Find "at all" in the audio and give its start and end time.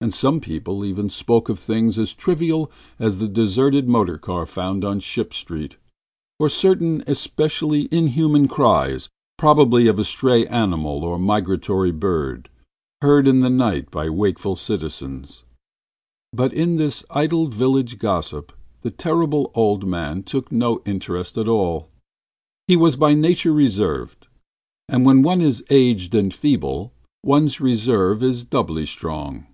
21.38-21.88